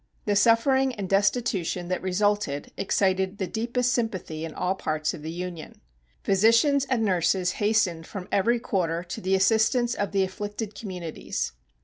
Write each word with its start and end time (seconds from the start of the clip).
The 0.25 0.35
suffering 0.35 0.95
and 0.95 1.07
destitution 1.07 1.87
that 1.89 2.01
resulted 2.01 2.71
excited 2.75 3.37
the 3.37 3.45
deepest 3.45 3.91
sympathy 3.93 4.43
in 4.43 4.51
all 4.55 4.73
parts 4.73 5.13
of 5.13 5.21
the 5.21 5.29
Union. 5.29 5.79
Physicians 6.23 6.85
and 6.85 7.05
nurses 7.05 7.51
hastened 7.61 8.07
from 8.07 8.27
every 8.31 8.59
quarter 8.59 9.03
to 9.03 9.21
the 9.21 9.35
assistance 9.35 9.93
of 9.93 10.11
the 10.11 10.23
afflicted 10.23 10.73
communities. 10.73 11.51